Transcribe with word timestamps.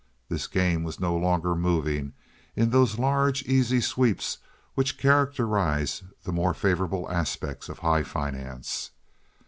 This 0.29 0.47
game 0.47 0.81
was 0.83 0.99
no 0.99 1.15
longer 1.15 1.53
moving 1.55 2.13
in 2.55 2.71
those 2.71 2.97
large, 2.97 3.43
easy 3.43 3.79
sweeps 3.79 4.39
which 4.73 4.97
characterize 4.97 6.01
the 6.23 6.31
more 6.31 6.55
favorable 6.55 7.07
aspects 7.11 7.69
of 7.69 7.77
high 7.85 8.01
finance. 8.01 8.89